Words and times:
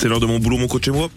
c'est 0.00 0.08
l'heure 0.08 0.20
de 0.20 0.24
mon 0.24 0.38
boulot, 0.38 0.56
mon 0.56 0.66
coach 0.66 0.88
et 0.88 0.90
moi. 0.92 1.10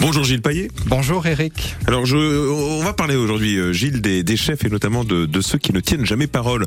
Bonjour 0.00 0.22
Gilles 0.22 0.42
Payet. 0.42 0.68
Bonjour 0.84 1.26
Eric. 1.26 1.74
Alors 1.86 2.04
je, 2.04 2.18
on 2.18 2.84
va 2.84 2.92
parler 2.92 3.16
aujourd'hui, 3.16 3.56
euh, 3.56 3.72
Gilles, 3.72 4.02
des, 4.02 4.22
des, 4.22 4.36
chefs 4.36 4.66
et 4.66 4.68
notamment 4.68 5.02
de, 5.02 5.24
de, 5.24 5.40
ceux 5.40 5.56
qui 5.56 5.72
ne 5.72 5.80
tiennent 5.80 6.04
jamais 6.04 6.26
parole. 6.26 6.66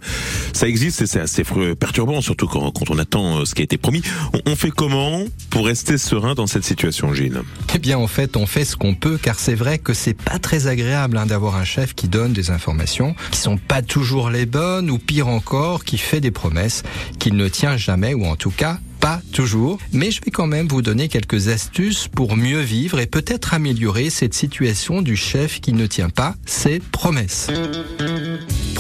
Ça 0.54 0.68
existe 0.68 1.04
et 1.04 1.06
c'est 1.06 1.20
assez 1.20 1.44
perturbant, 1.80 2.20
surtout 2.22 2.48
quand, 2.48 2.72
quand, 2.72 2.90
on 2.90 2.98
attend 2.98 3.38
euh, 3.42 3.46
ce 3.46 3.54
qui 3.54 3.62
a 3.62 3.64
été 3.64 3.78
promis. 3.78 4.02
On, 4.34 4.40
on, 4.52 4.56
fait 4.56 4.72
comment 4.72 5.24
pour 5.52 5.68
rester 5.68 6.00
serein 6.00 6.34
dans 6.34 6.48
cette 6.48 6.64
situation, 6.64 7.14
Gilles? 7.14 7.44
Eh 7.76 7.78
bien, 7.78 8.00
en 8.00 8.08
fait, 8.08 8.38
on 8.38 8.48
fait 8.48 8.66
ce 8.66 8.76
qu'on 8.76 8.96
peut, 8.96 9.20
car 9.22 9.38
c'est 9.38 9.54
vrai 9.54 9.78
que 9.78 9.94
c'est 9.94 10.20
pas 10.20 10.40
très 10.40 10.66
agréable 10.66 11.16
hein, 11.16 11.28
d'avoir 11.28 11.58
un 11.58 11.64
chef 11.64 11.94
qui 11.94 12.08
donne 12.08 12.34
des 12.34 12.50
informations 12.50 13.16
qui 13.30 13.38
sont 13.38 13.58
pas 13.58 13.84
toujours 13.84 14.32
les 14.32 14.48
bonnes, 14.48 14.90
ou 14.90 14.98
pire 14.98 15.28
encore, 15.28 15.84
qui 15.84 16.00
fait 16.00 16.22
des 16.22 16.32
promesses 16.32 16.82
qu'il 17.20 17.36
ne 17.36 17.48
tient 17.48 17.78
jamais, 17.78 18.16
ou 18.16 18.26
en 18.26 18.36
tout 18.36 18.50
cas 18.50 18.80
pas 19.02 19.20
toujours, 19.34 19.80
mais 19.92 20.12
je 20.12 20.22
vais 20.22 20.32
quand 20.32 20.46
même 20.46 20.68
vous 20.68 20.84
donner 20.84 21.08
quelques 21.08 21.48
astuces 21.48 22.08
pour 22.08 22.38
mieux 22.38 22.62
vivre 22.62 23.00
et 23.00 23.08
peut-être 23.08 23.56
améliorer 23.56 24.12
cette 24.12 24.36
situation 24.36 25.02
du 25.02 25.16
chef 25.16 25.60
qui 25.60 25.74
ne 25.74 25.88
tient 25.88 26.10
pas 26.12 26.36
ses 26.46 26.80
promesses. 26.80 27.48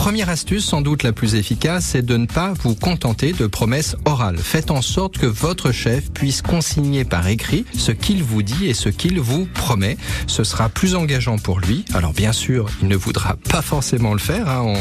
Première 0.01 0.29
astuce, 0.29 0.65
sans 0.65 0.81
doute 0.81 1.03
la 1.03 1.13
plus 1.13 1.35
efficace, 1.35 1.85
c'est 1.85 2.03
de 2.03 2.17
ne 2.17 2.25
pas 2.25 2.53
vous 2.63 2.73
contenter 2.73 3.33
de 3.33 3.45
promesses 3.45 3.95
orales. 4.05 4.39
Faites 4.39 4.71
en 4.71 4.81
sorte 4.81 5.19
que 5.19 5.27
votre 5.27 5.71
chef 5.71 6.09
puisse 6.11 6.41
consigner 6.41 7.05
par 7.05 7.27
écrit 7.27 7.65
ce 7.77 7.91
qu'il 7.91 8.23
vous 8.23 8.41
dit 8.41 8.65
et 8.65 8.73
ce 8.73 8.89
qu'il 8.89 9.19
vous 9.19 9.45
promet. 9.45 9.97
Ce 10.25 10.43
sera 10.43 10.69
plus 10.69 10.95
engageant 10.95 11.37
pour 11.37 11.59
lui. 11.59 11.85
Alors 11.93 12.13
bien 12.13 12.33
sûr, 12.33 12.65
il 12.81 12.87
ne 12.87 12.95
voudra 12.95 13.35
pas 13.47 13.61
forcément 13.61 14.13
le 14.13 14.19
faire. 14.19 14.49
Hein. 14.49 14.73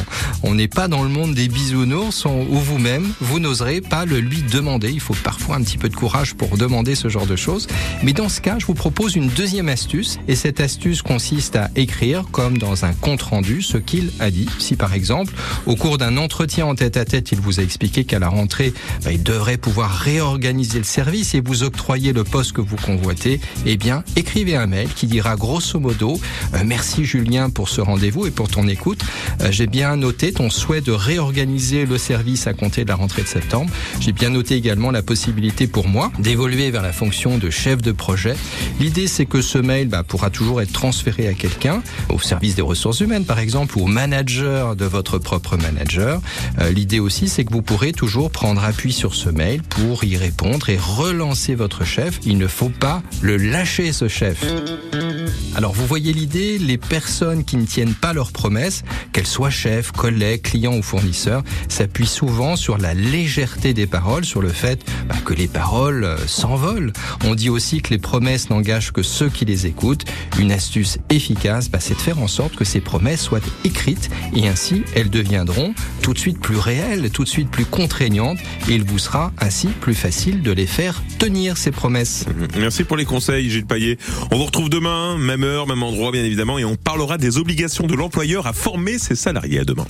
On 0.43 0.55
n'est 0.55 0.69
pas 0.69 0.89
dans 0.89 1.03
le 1.03 1.11
monde 1.11 1.35
des 1.35 1.49
bisounours 1.49 2.25
où 2.25 2.57
vous-même, 2.57 3.13
vous 3.21 3.41
n'oserez 3.41 3.83
pas 3.83 4.07
le 4.07 4.21
lui 4.21 4.41
demander. 4.41 4.91
Il 4.91 5.01
faut 5.01 5.13
parfois 5.13 5.57
un 5.57 5.63
petit 5.63 5.77
peu 5.77 5.91
de 5.91 5.97
courage 5.97 6.33
pour 6.33 6.57
demander 6.57 6.95
ce 6.95 7.11
genre 7.11 7.27
de 7.27 7.37
choses. 7.37 7.67
Mais 8.03 8.15
dans 8.15 8.31
ce 8.31 8.41
cas, 8.41 8.59
je 8.59 8.65
vous 8.65 8.73
propose 8.73 9.17
une 9.17 9.29
deuxième 9.29 9.69
astuce. 9.69 10.19
Et 10.29 10.35
cette 10.35 10.61
astuce 10.61 11.03
consiste 11.03 11.57
à 11.57 11.69
écrire, 11.77 12.25
comme 12.33 12.57
dans 12.57 12.87
un 12.87 12.95
compte 12.95 13.21
rendu, 13.21 13.61
ce 13.61 13.77
qu'il 13.77 14.13
a 14.19 14.31
dit. 14.31 14.49
Si 14.59 14.77
par 14.77 14.95
exemple, 14.95 15.10
au 15.67 15.77
cours 15.77 15.99
d'un 15.99 16.17
entretien 16.17 16.67
en 16.67 16.75
tête 16.75 16.97
à 16.97 17.05
tête, 17.05 17.33
il 17.33 17.41
vous 17.41 17.61
a 17.61 17.63
expliqué 17.63 18.05
qu'à 18.05 18.19
la 18.19 18.29
rentrée, 18.29 18.73
bah, 19.05 19.13
il 19.13 19.23
devrait 19.23 19.57
pouvoir 19.57 19.91
réorganiser 19.91 20.79
le 20.79 20.85
service 20.85 21.35
et 21.35 21.41
vous 21.41 21.63
octroyer 21.63 22.13
le 22.13 22.25
poste 22.25 22.53
que 22.53 22.61
vous 22.61 22.77
convoitez, 22.77 23.41
eh 23.67 23.77
bien, 23.77 24.05
écrivez 24.17 24.57
un 24.57 24.67
mail 24.67 24.89
qui 24.95 25.07
dira 25.07 25.37
grosso 25.37 25.79
modo 25.79 26.21
euh, 26.55 26.59
Merci 26.65 27.05
Julien 27.05 27.51
pour 27.51 27.69
ce 27.69 27.81
rendez-vous 27.81 28.27
et 28.27 28.31
pour 28.31 28.49
ton 28.49 28.69
écoute. 28.69 29.03
Euh, 29.41 29.49
J'ai 29.51 29.67
bien 29.67 29.97
noté 29.97 30.33
ton 30.33 30.51
souhait 30.51 30.81
de 30.81 30.93
réorganiser 30.93 31.87
le 31.87 31.99
service 31.99 32.47
à 32.47 32.53
compter 32.53 32.85
de 32.85 32.89
la 32.89 32.97
rentrée 32.97 33.23
de 33.23 33.29
septembre. 33.29 33.71
J'ai 34.01 34.13
bien 34.13 34.31
noté 34.31 34.55
également 34.55 34.91
la 34.91 35.03
possibilité 35.03 35.67
pour 35.67 35.89
moi 35.89 36.13
d'évoluer 36.19 36.71
vers 36.71 36.83
la 36.83 36.93
fonction 36.93 37.39
de 37.39 37.51
chef 37.51 37.83
de 37.83 37.93
projet. 37.93 38.35
L'idée, 38.79 39.07
c'est 39.07 39.27
que 39.27 39.43
ce 39.43 39.59
mail 39.59 39.89
bah, 39.89 40.03
pourra 40.03 40.31
toujours 40.31 40.61
être 40.61 40.73
transféré 40.73 41.27
à 41.27 41.35
quelqu'un, 41.35 41.83
au 42.09 42.19
service 42.21 42.55
des 42.55 42.63
ressources 42.63 43.01
humaines 43.01 43.25
par 43.25 43.39
exemple, 43.39 43.79
ou 43.79 43.83
au 43.83 43.87
manager 43.87 44.77
de 44.77 44.85
votre 44.85 45.00
votre 45.01 45.17
propre 45.17 45.57
manager. 45.57 46.21
Euh, 46.61 46.71
L'idée 46.73 47.01
aussi, 47.01 47.27
c'est 47.27 47.47
que 47.47 47.53
vous 47.55 47.63
pourrez 47.63 47.93
toujours 47.93 48.31
prendre 48.31 48.63
appui 48.63 48.93
sur 48.93 49.15
ce 49.15 49.31
mail 49.31 49.63
pour 49.63 50.05
y 50.05 50.19
répondre 50.19 50.69
et 50.69 50.77
relancer 50.77 51.55
votre 51.55 51.85
chef. 51.87 52.21
Il 52.27 52.37
ne 52.37 52.47
faut 52.47 52.69
pas 52.69 53.03
le 53.23 53.39
lâcher, 53.39 53.93
ce 53.95 54.09
chef. 54.09 54.45
Alors 55.61 55.75
vous 55.75 55.85
voyez 55.85 56.15
l'idée, 56.15 56.57
les 56.57 56.79
personnes 56.79 57.45
qui 57.45 57.59
ne 57.59 57.67
tiennent 57.67 57.93
pas 57.93 58.15
leurs 58.15 58.33
promesses, 58.33 58.83
qu'elles 59.13 59.27
soient 59.27 59.51
chefs, 59.51 59.93
collègues, 59.93 60.41
clients 60.41 60.75
ou 60.75 60.83
fournisseurs, 60.83 61.43
s'appuient 61.69 62.07
souvent 62.07 62.57
sur 62.57 62.79
la 62.79 62.95
légèreté 62.95 63.75
des 63.75 63.87
paroles, 63.87 64.25
sur 64.25 64.41
le 64.41 64.49
fait 64.49 64.83
bah, 65.07 65.17
que 65.23 65.35
les 65.35 65.49
paroles 65.49 66.05
euh, 66.05 66.17
s'envolent. 66.27 66.95
On 67.27 67.35
dit 67.35 67.51
aussi 67.51 67.83
que 67.83 67.91
les 67.91 67.99
promesses 67.99 68.49
n'engagent 68.49 68.91
que 68.91 69.03
ceux 69.03 69.29
qui 69.29 69.45
les 69.45 69.67
écoutent. 69.67 70.07
Une 70.39 70.51
astuce 70.51 70.97
efficace, 71.11 71.69
bah, 71.71 71.77
c'est 71.79 71.93
de 71.93 72.01
faire 72.01 72.21
en 72.21 72.27
sorte 72.27 72.57
que 72.57 72.65
ces 72.65 72.81
promesses 72.81 73.21
soient 73.21 73.41
écrites 73.63 74.09
et 74.35 74.49
ainsi 74.49 74.83
elles 74.95 75.11
deviendront 75.11 75.75
tout 76.01 76.15
de 76.15 76.19
suite 76.19 76.41
plus 76.41 76.57
réelles, 76.57 77.11
tout 77.11 77.25
de 77.25 77.29
suite 77.29 77.51
plus 77.51 77.67
contraignantes 77.67 78.39
et 78.71 78.77
il 78.77 78.85
vous 78.85 78.99
sera 78.99 79.31
ainsi 79.39 79.67
plus 79.67 79.95
facile 79.95 80.41
de 80.41 80.53
les 80.53 80.67
faire 80.67 81.03
tenir 81.19 81.59
ces 81.59 81.71
promesses. 81.71 82.25
Merci 82.57 82.85
pour 82.85 82.97
les 82.97 83.05
conseils 83.05 83.51
Gilles 83.51 83.67
Payet. 83.67 83.99
On 84.31 84.39
vous 84.39 84.47
retrouve 84.47 84.71
demain, 84.71 85.19
même 85.19 85.50
même 85.67 85.83
endroit 85.83 86.13
bien 86.13 86.25
évidemment 86.25 86.59
et 86.59 86.65
on 86.65 86.77
parlera 86.77 87.19
des 87.19 87.39
obligations 87.39 87.87
de 87.87 87.95
l'employeur 87.95 88.47
à 88.47 88.53
former 88.53 88.99
ses 88.99 89.15
salariés 89.15 89.61
à 89.61 89.65
demain. 89.65 89.87